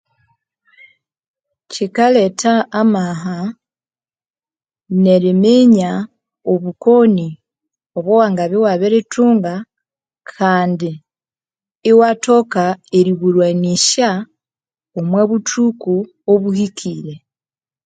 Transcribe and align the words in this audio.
Kyikaletha 1.71 2.53
amaha 2.81 3.37
neriminya 5.03 5.91
obukoni 6.53 7.27
obuwangabya 7.97 8.57
iwabirithunga 8.59 9.53
kandi 10.31 10.89
iwathoka 11.91 12.63
eriburwanisya 12.97 14.09
omu 14.97 15.21
buthuku 15.29 15.93
obuhikire 16.31 17.13